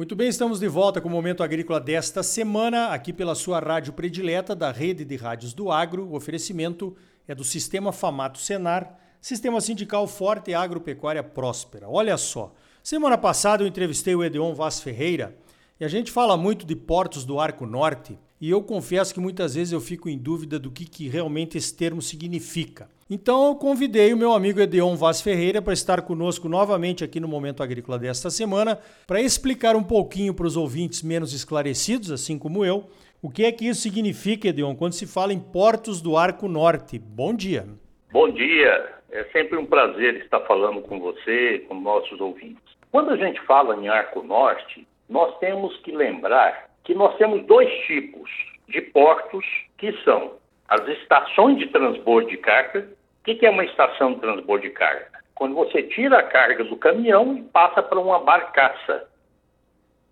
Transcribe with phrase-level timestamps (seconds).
[0.00, 3.92] Muito bem, estamos de volta com o Momento Agrícola desta semana, aqui pela sua rádio
[3.92, 6.06] predileta da Rede de Rádios do Agro.
[6.06, 6.96] O oferecimento
[7.28, 11.86] é do Sistema Famato Senar, Sistema Sindical Forte e Agropecuária Próspera.
[11.86, 15.36] Olha só, semana passada eu entrevistei o Edeon Vaz Ferreira
[15.78, 19.54] e a gente fala muito de portos do Arco Norte e eu confesso que muitas
[19.54, 22.88] vezes eu fico em dúvida do que, que realmente esse termo significa.
[23.10, 27.28] Então eu convidei o meu amigo Edeon Vaz Ferreira para estar conosco novamente aqui no
[27.28, 32.64] Momento Agrícola desta semana, para explicar um pouquinho para os ouvintes menos esclarecidos, assim como
[32.64, 32.88] eu,
[33.22, 36.98] o que é que isso significa, Edeon, quando se fala em portos do Arco Norte.
[36.98, 37.66] Bom dia.
[38.10, 38.94] Bom dia.
[39.12, 42.62] É sempre um prazer estar falando com você, com nossos ouvintes.
[42.90, 47.70] Quando a gente fala em Arco Norte, nós temos que lembrar que nós temos dois
[47.86, 48.30] tipos
[48.68, 49.44] de portos
[49.78, 50.32] que são
[50.68, 52.88] as estações de transbordo de carga
[53.20, 55.06] o que, é uma estação de transbordo de carga?
[55.34, 59.06] Quando você tira a carga do caminhão e passa para uma barcaça.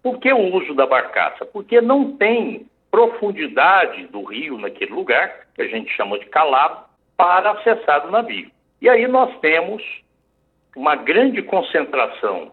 [0.03, 1.47] Por que o uso da barcaça?
[1.47, 6.85] Porque não tem profundidade do rio naquele lugar, que a gente chama de calado,
[7.17, 8.51] para acessar o navio.
[8.81, 9.83] E aí nós temos
[10.77, 12.53] uma grande concentração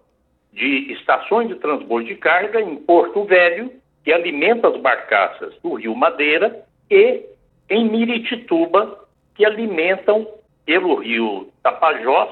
[0.53, 3.71] de estações de transbordo de carga em Porto Velho,
[4.05, 7.25] que alimenta as barcaças do Rio Madeira, e
[7.67, 8.99] em Miritituba,
[9.33, 10.27] que alimentam
[10.63, 12.31] pelo rio Tapajós,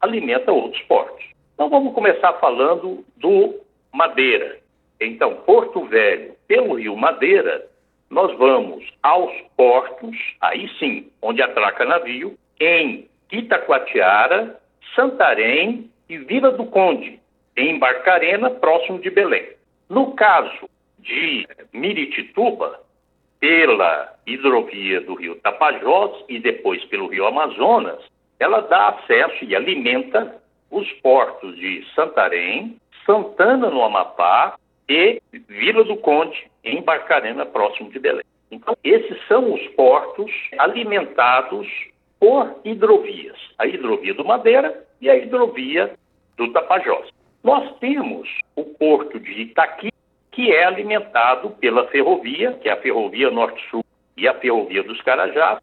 [0.00, 1.22] alimenta outros portos.
[1.52, 3.60] Então vamos começar falando do
[3.92, 4.58] Madeira.
[4.98, 7.66] Então, Porto Velho, pelo rio Madeira,
[8.08, 14.58] nós vamos aos portos, aí sim, onde atraca navio, em Itacoatiara,
[14.94, 17.20] Santarém e Vila do Conde,
[17.56, 19.50] em Barcarena, próximo de Belém.
[19.88, 20.69] No caso
[21.02, 22.80] de Miritituba,
[23.38, 27.98] pela hidrovia do rio Tapajós e depois pelo rio Amazonas,
[28.38, 30.40] ela dá acesso e alimenta
[30.70, 34.56] os portos de Santarém, Santana no Amapá
[34.88, 38.24] e Vila do Conde, em Barcarena, próximo de Belém.
[38.50, 41.68] Então, esses são os portos alimentados
[42.18, 43.38] por hidrovias.
[43.58, 45.94] A hidrovia do Madeira e a hidrovia
[46.36, 47.08] do Tapajós.
[47.42, 49.90] Nós temos o porto de Itaqui,
[50.40, 53.84] que é alimentado pela ferrovia, que é a Ferrovia Norte-Sul
[54.16, 55.58] e a Ferrovia dos Carajás,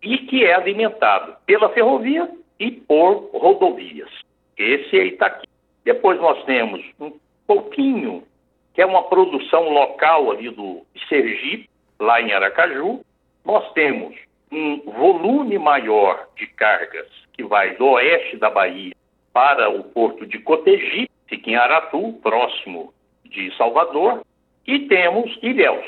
[0.00, 2.30] e que é alimentado pela ferrovia
[2.60, 4.08] e por rodovias.
[4.56, 5.48] Esse é Itaqui.
[5.84, 7.12] Depois nós temos um
[7.44, 8.22] pouquinho,
[8.72, 13.00] que é uma produção local ali do Sergipe, lá em Aracaju.
[13.44, 14.14] Nós temos
[14.52, 18.94] um volume maior de cargas que vai do oeste da Bahia
[19.32, 22.94] para o porto de Cotegipe, fica em Aratu, próximo
[23.30, 24.22] de Salvador,
[24.66, 25.86] e temos Ilhéus,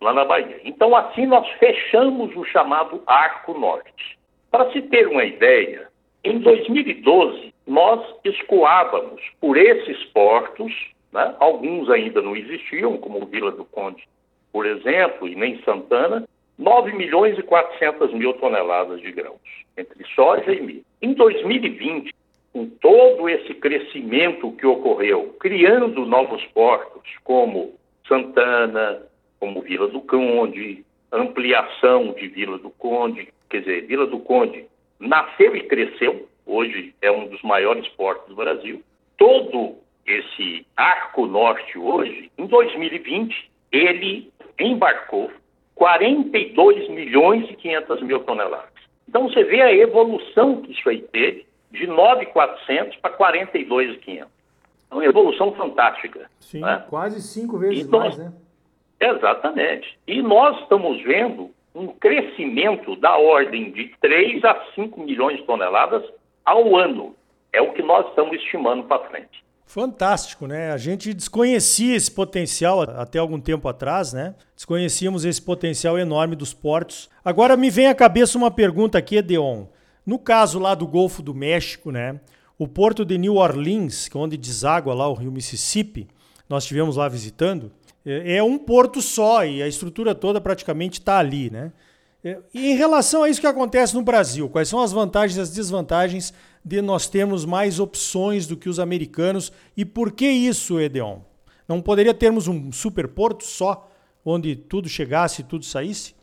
[0.00, 0.60] lá na Bahia.
[0.64, 4.18] Então, assim, nós fechamos o chamado Arco Norte.
[4.50, 5.88] Para se ter uma ideia,
[6.24, 10.72] em 2012, nós escoávamos por esses portos,
[11.12, 14.02] né, alguns ainda não existiam, como Vila do Conde,
[14.52, 16.26] por exemplo, e nem Santana,
[16.58, 19.40] 9 milhões e 400 mil toneladas de grãos,
[19.76, 20.84] entre soja e milho.
[21.02, 22.14] Em 2020,
[22.56, 27.74] com todo esse crescimento que ocorreu, criando novos portos, como
[28.08, 29.02] Santana,
[29.38, 34.64] como Vila do Conde, ampliação de Vila do Conde, quer dizer, Vila do Conde
[34.98, 38.82] nasceu e cresceu, hoje é um dos maiores portos do Brasil.
[39.18, 45.30] Todo esse arco norte hoje, em 2020, ele embarcou
[45.74, 48.70] 42 milhões e 500 mil toneladas.
[49.06, 54.28] Então você vê a evolução que isso aí teve de 9,400 para 42,500.
[54.90, 56.30] É uma evolução fantástica.
[56.40, 56.84] Sim, né?
[56.88, 58.32] quase cinco vezes então, mais, né?
[59.00, 59.98] Exatamente.
[60.06, 66.02] E nós estamos vendo um crescimento da ordem de 3 a 5 milhões de toneladas
[66.44, 67.14] ao ano.
[67.52, 69.44] É o que nós estamos estimando para frente.
[69.66, 70.70] Fantástico, né?
[70.70, 74.34] A gente desconhecia esse potencial até algum tempo atrás, né?
[74.54, 77.10] Desconhecíamos esse potencial enorme dos portos.
[77.24, 79.64] Agora me vem à cabeça uma pergunta aqui, Edeon.
[80.06, 82.20] No caso lá do Golfo do México, né?
[82.56, 86.06] O porto de New Orleans, é onde deságua lá o rio Mississippi,
[86.48, 87.72] nós estivemos lá visitando,
[88.04, 91.72] é, é um porto só e a estrutura toda praticamente está ali, né?
[92.24, 95.40] É, e em relação a isso que acontece no Brasil, quais são as vantagens e
[95.40, 96.32] as desvantagens
[96.64, 101.18] de nós termos mais opções do que os americanos e por que isso, Edeon?
[101.68, 103.88] Não poderia termos um superporto só,
[104.24, 106.15] onde tudo chegasse e tudo saísse?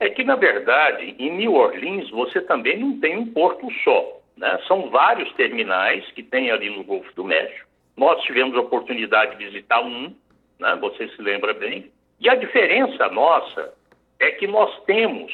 [0.00, 4.20] É que, na verdade, em New Orleans você também não tem um porto só.
[4.36, 4.58] Né?
[4.68, 7.68] São vários terminais que tem ali no Golfo do México.
[7.96, 10.14] Nós tivemos a oportunidade de visitar um,
[10.58, 10.78] né?
[10.80, 11.90] você se lembra bem.
[12.20, 13.74] E a diferença nossa
[14.20, 15.32] é que nós temos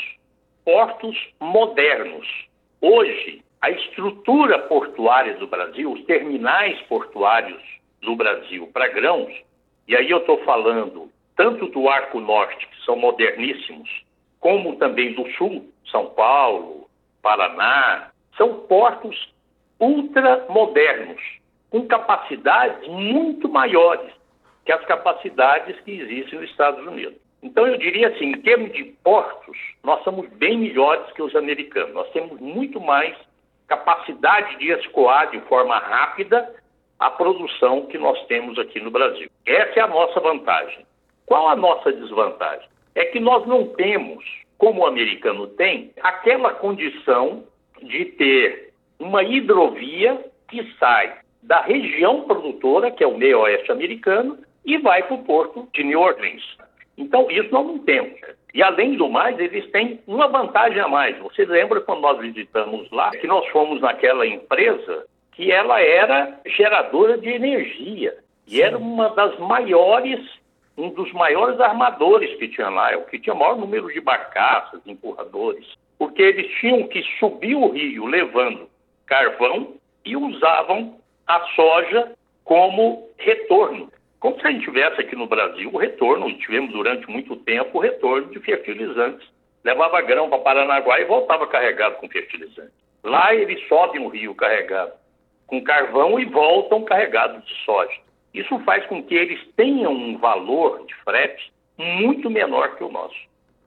[0.64, 2.26] portos modernos.
[2.80, 7.62] Hoje, a estrutura portuária do Brasil, os terminais portuários
[8.02, 9.32] do Brasil para grãos,
[9.88, 14.03] e aí eu estou falando tanto do Arco Norte, que são moderníssimos,
[14.44, 16.86] como também do Sul, São Paulo,
[17.22, 19.32] Paraná, são portos
[19.80, 21.22] ultramodernos,
[21.70, 24.12] com capacidades muito maiores
[24.66, 27.16] que as capacidades que existem nos Estados Unidos.
[27.42, 31.94] Então, eu diria assim, em termos de portos, nós somos bem melhores que os americanos.
[31.94, 33.16] Nós temos muito mais
[33.66, 36.54] capacidade de escoar de forma rápida
[36.98, 39.30] a produção que nós temos aqui no Brasil.
[39.46, 40.84] Essa é a nossa vantagem.
[41.24, 42.68] Qual a nossa desvantagem?
[42.94, 44.24] É que nós não temos,
[44.58, 47.44] como o americano tem, aquela condição
[47.82, 54.38] de ter uma hidrovia que sai da região produtora, que é o meio oeste americano,
[54.64, 56.42] e vai para o porto de New Orleans.
[56.96, 58.18] Então, isso nós não temos.
[58.54, 61.18] E, além do mais, eles têm uma vantagem a mais.
[61.18, 67.18] Você lembra quando nós visitamos lá, que nós fomos naquela empresa que ela era geradora
[67.18, 68.16] de energia.
[68.46, 70.20] E era uma das maiores,
[70.76, 74.80] um dos maiores armadores que tinha lá, é o que tinha maior número de barcaças,
[74.86, 75.66] empurradores.
[75.98, 78.68] Porque eles tinham que subir o rio levando
[79.06, 79.74] carvão
[80.04, 82.12] e usavam a soja
[82.44, 83.90] como retorno.
[84.18, 87.80] Como se a gente tivesse aqui no Brasil o retorno, tivemos durante muito tempo o
[87.80, 89.28] retorno de fertilizantes.
[89.62, 92.72] Levava grão para Paranaguá e voltava carregado com fertilizante.
[93.02, 94.92] Lá eles sobem o rio carregado
[95.46, 98.03] com carvão e voltam carregados de soja.
[98.34, 103.14] Isso faz com que eles tenham um valor de frete muito menor que o nosso.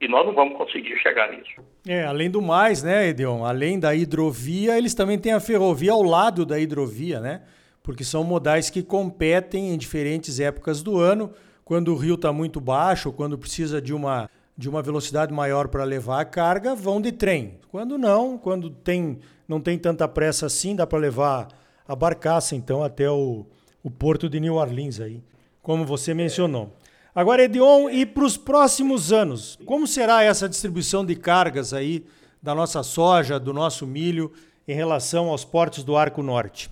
[0.00, 1.60] E nós não vamos conseguir chegar nisso.
[1.86, 3.44] É, além do mais, né, Edeon?
[3.44, 7.42] Além da hidrovia, eles também têm a ferrovia ao lado da hidrovia, né?
[7.82, 11.32] Porque são modais que competem em diferentes épocas do ano,
[11.64, 15.82] quando o rio está muito baixo, quando precisa de uma, de uma velocidade maior para
[15.82, 17.58] levar a carga, vão de trem.
[17.70, 19.18] Quando não, quando tem,
[19.48, 21.48] não tem tanta pressa assim, dá para levar
[21.86, 23.46] a barcaça, então, até o,
[23.88, 25.22] o porto de New Orleans aí,
[25.62, 26.70] como você mencionou.
[27.14, 32.04] Agora, Edion, e para os próximos anos, como será essa distribuição de cargas aí
[32.42, 34.30] da nossa soja, do nosso milho,
[34.68, 36.68] em relação aos portos do Arco Norte?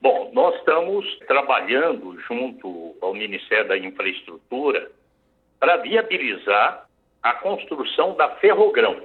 [0.00, 4.88] Bom, nós estamos trabalhando junto ao Ministério da Infraestrutura
[5.58, 6.86] para viabilizar
[7.20, 9.02] a construção da Ferrogrão,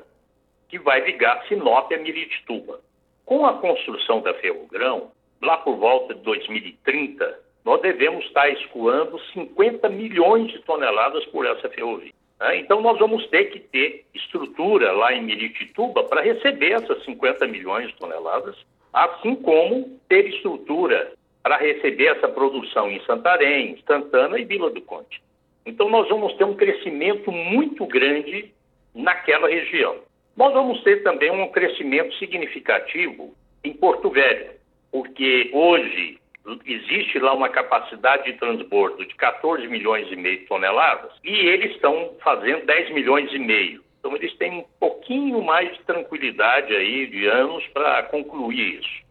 [0.70, 2.80] que vai ligar Sinop a Miritituba.
[3.26, 5.12] Com a construção da Ferrogrão,
[5.42, 11.68] lá por volta de 2030, nós devemos estar escoando 50 milhões de toneladas por essa
[11.68, 12.14] ferrovia.
[12.40, 12.60] Né?
[12.60, 17.90] Então, nós vamos ter que ter estrutura lá em Miritituba para receber essas 50 milhões
[17.90, 18.56] de toneladas,
[18.94, 21.12] assim como ter estrutura
[21.44, 25.22] para receber essa produção em Santarém, Santana e Vila do Conde.
[25.66, 28.50] Então, nós vamos ter um crescimento muito grande
[28.96, 29.98] naquela região.
[30.38, 34.56] Nós vamos ter também um crescimento significativo em Porto Velho
[34.92, 36.18] porque hoje
[36.66, 41.72] existe lá uma capacidade de transbordo de 14 milhões e meio de toneladas e eles
[41.72, 43.84] estão fazendo 10 milhões e meio.
[44.00, 49.04] Então eles têm um pouquinho mais de tranquilidade aí de anos para concluir isso.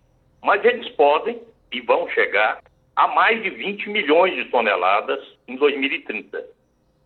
[0.42, 1.40] Mas eles podem
[1.70, 2.60] e vão chegar
[2.94, 6.42] a mais de 20 milhões de toneladas em 2030.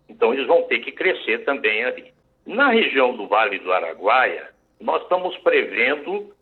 [0.09, 2.13] Então eles vão ter que crescer também ali.
[2.47, 4.51] Na região do Vale do Araguaia,
[4.81, 6.33] nós estamos prevendo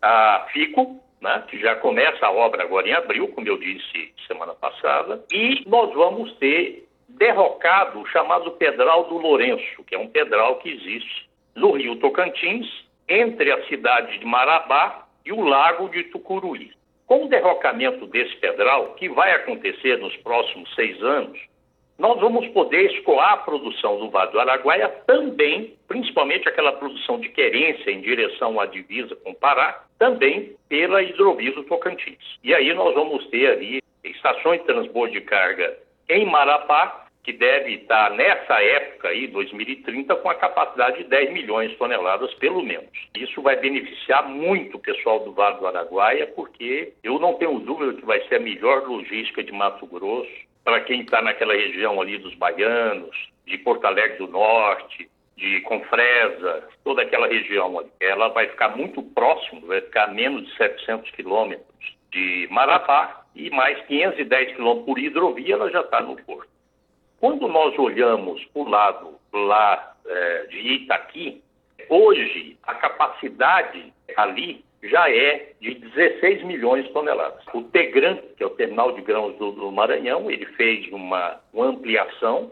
[0.00, 4.54] a FICO, né, que já começa a obra agora em abril, como eu disse semana
[4.54, 10.56] passada, e nós vamos ter derrocado o chamado Pedral do Lourenço, que é um pedral
[10.56, 12.66] que existe no rio Tocantins,
[13.08, 16.72] entre a cidade de Marabá e o lago de Tucuruí.
[17.06, 21.38] Com o derrocamento desse pedral, que vai acontecer nos próximos seis anos,
[21.98, 27.28] nós vamos poder escoar a produção do Vale do Araguaia também, principalmente aquela produção de
[27.28, 32.38] querência em direção à divisa com o Pará, também pela hidrovia do Tocantins.
[32.42, 35.76] E aí nós vamos ter ali estações de transbordo de carga
[36.08, 41.70] em Marapá, que deve estar nessa época aí, 2030, com a capacidade de 10 milhões
[41.70, 42.90] de toneladas, pelo menos.
[43.14, 47.94] Isso vai beneficiar muito o pessoal do Vale do Araguaia, porque eu não tenho dúvida
[47.94, 50.32] que vai ser a melhor logística de Mato Grosso,
[50.64, 53.16] para quem está naquela região ali dos baianos,
[53.46, 57.90] de Porto Alegre do Norte, de Confresa, toda aquela região ali.
[58.00, 63.50] Ela vai ficar muito próximo, vai ficar a menos de 700 quilômetros de Marapá e
[63.50, 66.50] mais 510 quilômetros por hidrovia, ela já está no porto.
[67.18, 71.42] Quando nós olhamos para o lado lá é, de Itaqui,
[71.88, 77.44] hoje a capacidade ali já é de 16 milhões de toneladas.
[77.54, 81.66] O Tegran, que é o terminal de grãos do, do Maranhão, ele fez uma, uma
[81.66, 82.50] ampliação,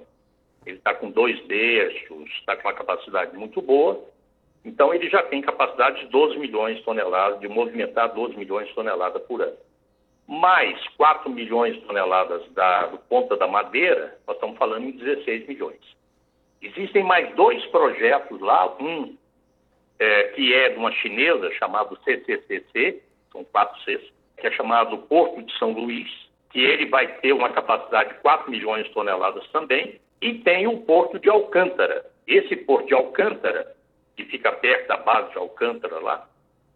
[0.65, 4.05] ele está com dois berços, está com uma capacidade muito boa,
[4.65, 8.75] então ele já tem capacidade de 12 milhões de toneladas, de movimentar 12 milhões de
[8.75, 9.57] toneladas por ano.
[10.29, 15.49] mais 4 milhões de toneladas da, do Ponta da Madeira, nós estamos falando em 16
[15.49, 15.81] milhões.
[16.63, 19.17] Existem mais dois projetos lá, um
[20.00, 24.00] é, que é de uma chinesa chamado CCCC, são quatro Cs,
[24.38, 26.09] que é chamado Porto de São Luís,
[26.50, 30.78] que ele vai ter uma capacidade de 4 milhões de toneladas também, e tem o
[30.78, 32.07] Porto de Alcântara.
[32.26, 33.75] Esse Porto de Alcântara,
[34.16, 36.26] que fica perto da base de Alcântara lá,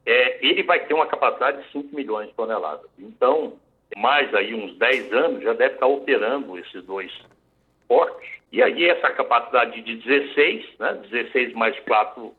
[0.05, 2.91] é, ele vai ter uma capacidade de 5 milhões de toneladas.
[2.99, 3.55] Então,
[3.97, 7.11] mais aí uns 10 anos, já deve estar operando esses dois
[7.89, 8.29] portos.
[8.53, 12.35] E aí essa capacidade de 16, né, 16 mais 4,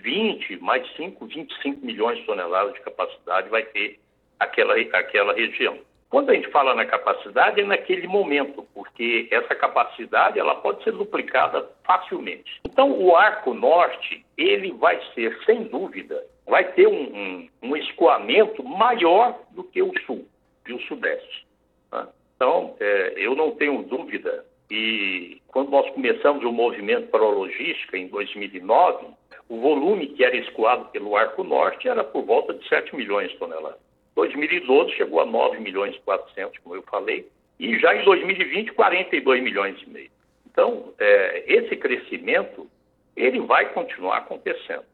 [0.00, 3.98] 20, mais 5, 25 milhões de toneladas de capacidade vai ter
[4.38, 5.78] aquela, aquela região.
[6.10, 10.90] Quando a gente fala na capacidade, é naquele momento, porque essa capacidade ela pode ser
[10.90, 12.60] duplicada facilmente.
[12.66, 18.64] Então, o arco norte, ele vai ser, sem dúvida, vai ter um, um, um escoamento
[18.64, 20.26] maior do que o sul
[20.66, 21.46] e o sudeste.
[21.92, 22.08] Né?
[22.34, 27.98] Então, é, eu não tenho dúvida, e quando nós começamos o movimento para a logística,
[27.98, 29.06] em 2009,
[29.48, 33.38] o volume que era escoado pelo arco norte era por volta de 7 milhões de
[33.38, 33.80] toneladas.
[34.14, 37.26] 2012 chegou a 9 milhões e 400, como eu falei,
[37.58, 40.10] e já em 2020, 42 milhões e meio.
[40.46, 42.68] Então, é, esse crescimento,
[43.16, 44.84] ele vai continuar acontecendo.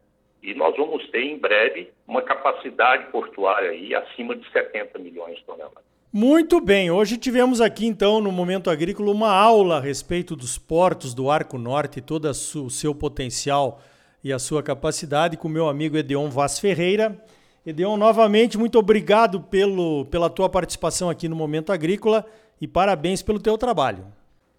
[0.42, 5.44] E nós vamos ter, em breve, uma capacidade portuária aí acima de 70 milhões de
[5.44, 5.84] toneladas.
[6.18, 11.12] Muito bem, hoje tivemos aqui então no Momento Agrícola uma aula a respeito dos portos
[11.12, 13.82] do Arco Norte, todo o seu potencial
[14.24, 17.22] e a sua capacidade com o meu amigo Edeon Vaz Ferreira.
[17.66, 22.24] Edeon, novamente, muito obrigado pelo, pela tua participação aqui no Momento Agrícola
[22.58, 24.06] e parabéns pelo teu trabalho.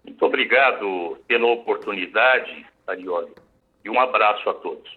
[0.04, 3.32] Muito obrigado pela oportunidade, Arioli,
[3.84, 4.96] e um abraço a todos.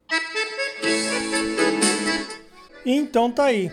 [2.86, 3.72] Então tá aí.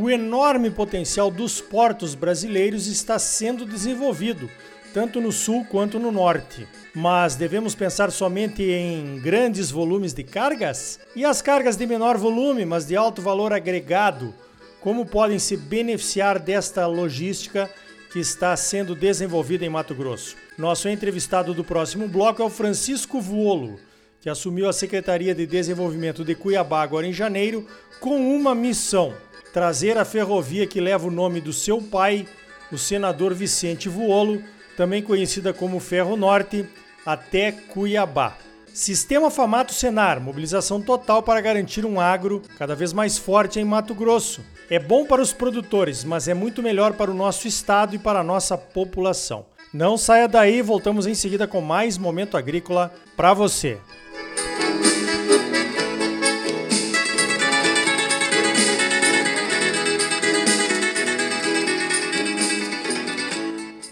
[0.00, 4.48] O enorme potencial dos portos brasileiros está sendo desenvolvido,
[4.94, 6.68] tanto no sul quanto no norte.
[6.94, 11.00] Mas devemos pensar somente em grandes volumes de cargas?
[11.16, 14.32] E as cargas de menor volume, mas de alto valor agregado,
[14.80, 17.68] como podem se beneficiar desta logística
[18.12, 20.36] que está sendo desenvolvida em Mato Grosso?
[20.56, 23.80] Nosso entrevistado do próximo bloco é o Francisco Vuolo,
[24.20, 27.66] que assumiu a Secretaria de Desenvolvimento de Cuiabá agora em janeiro,
[28.00, 29.14] com uma missão:
[29.52, 32.26] trazer a ferrovia que leva o nome do seu pai,
[32.70, 34.42] o senador Vicente Vuolo
[34.78, 36.64] também conhecida como Ferro Norte,
[37.04, 38.36] até Cuiabá.
[38.72, 43.92] Sistema Famato Senar, mobilização total para garantir um agro cada vez mais forte em Mato
[43.92, 44.40] Grosso.
[44.70, 48.20] É bom para os produtores, mas é muito melhor para o nosso estado e para
[48.20, 49.46] a nossa população.
[49.74, 53.78] Não saia daí, voltamos em seguida com mais momento agrícola para você.